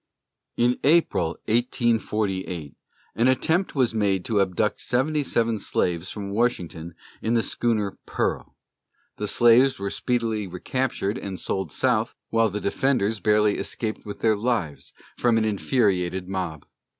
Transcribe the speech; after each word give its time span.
In 0.57 0.79
April, 0.83 1.37
1848, 1.45 2.75
an 3.13 3.27
attempt 3.27 3.75
was 3.75 3.93
made 3.93 4.25
to 4.25 4.41
abduct 4.41 4.79
seventy 4.79 5.21
seven 5.21 5.59
slaves 5.59 6.09
from 6.09 6.31
Washington 6.31 6.95
in 7.21 7.35
the 7.35 7.43
schooner 7.43 7.99
Pearl. 8.07 8.55
The 9.17 9.27
slaves 9.27 9.77
were 9.77 9.91
speedily 9.91 10.47
recaptured 10.47 11.19
and 11.19 11.39
sold 11.39 11.71
South, 11.71 12.15
while 12.31 12.49
their 12.49 12.59
defenders 12.61 13.19
barely 13.19 13.59
escaped 13.59 14.03
with 14.03 14.21
their 14.21 14.35
lives 14.35 14.91
from 15.17 15.37
an 15.37 15.45
infuriated 15.45 16.27
mob. 16.27 16.65